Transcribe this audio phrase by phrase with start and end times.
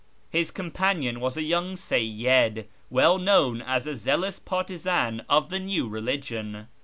[0.31, 5.87] His companion was a young Seyyid, well known as a zealous partisan of the new
[5.87, 6.67] religion.